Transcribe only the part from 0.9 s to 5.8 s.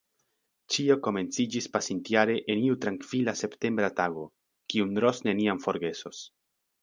komenciĝis pasintjare en iu trankvila septembra tago, kiun Ros neniam